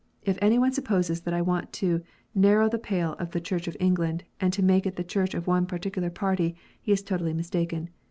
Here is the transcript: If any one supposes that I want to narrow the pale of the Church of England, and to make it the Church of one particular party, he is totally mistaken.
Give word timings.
If 0.23 0.39
any 0.41 0.57
one 0.57 0.71
supposes 0.71 1.21
that 1.21 1.33
I 1.35 1.43
want 1.43 1.71
to 1.73 2.01
narrow 2.33 2.67
the 2.67 2.79
pale 2.79 3.13
of 3.19 3.29
the 3.29 3.39
Church 3.39 3.67
of 3.67 3.77
England, 3.79 4.23
and 4.39 4.51
to 4.51 4.63
make 4.63 4.87
it 4.87 4.95
the 4.95 5.03
Church 5.03 5.35
of 5.35 5.45
one 5.45 5.67
particular 5.67 6.09
party, 6.09 6.55
he 6.81 6.91
is 6.91 7.03
totally 7.03 7.33
mistaken. 7.33 7.87